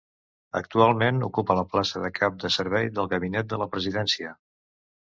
Actualment 0.59 1.19
ocupa 1.27 1.57
la 1.59 1.65
plaça 1.75 2.01
de 2.07 2.11
cap 2.17 2.41
de 2.47 2.53
servei 2.59 2.91
del 2.97 3.13
Gabinet 3.15 3.55
de 3.55 3.65
la 3.65 3.71
Presidència. 3.77 4.35